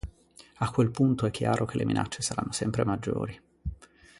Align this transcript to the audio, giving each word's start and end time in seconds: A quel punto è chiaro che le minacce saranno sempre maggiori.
A 0.55 0.71
quel 0.71 0.89
punto 0.89 1.27
è 1.27 1.29
chiaro 1.29 1.65
che 1.65 1.77
le 1.77 1.85
minacce 1.85 2.23
saranno 2.23 2.51
sempre 2.53 2.83
maggiori. 2.83 3.39